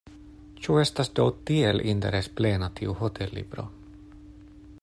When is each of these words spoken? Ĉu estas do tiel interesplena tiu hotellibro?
Ĉu 0.63 0.77
estas 0.83 1.11
do 1.19 1.25
tiel 1.49 1.83
interesplena 1.93 2.71
tiu 2.81 2.99
hotellibro? 3.03 3.71